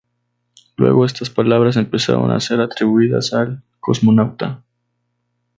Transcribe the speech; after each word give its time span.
Luego 0.77 1.05
estas 1.05 1.29
palabras 1.29 1.77
empezaron 1.77 2.31
a 2.31 2.39
ser 2.39 2.59
atribuidas 2.59 3.33
al 3.33 3.61
cosmonauta. 3.79 4.63